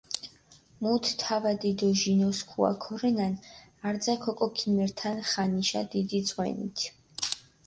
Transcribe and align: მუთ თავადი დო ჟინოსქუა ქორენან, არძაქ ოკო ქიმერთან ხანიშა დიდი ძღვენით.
მუთ 0.83 1.09
თავადი 1.23 1.71
დო 1.79 1.89
ჟინოსქუა 2.01 2.71
ქორენან, 2.83 3.33
არძაქ 3.87 4.21
ოკო 4.31 4.47
ქიმერთან 4.57 5.17
ხანიშა 5.29 5.81
დიდი 5.93 6.19
ძღვენით. 6.29 6.77